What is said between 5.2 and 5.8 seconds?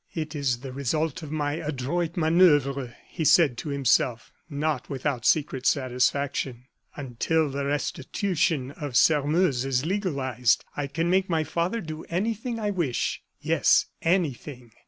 secret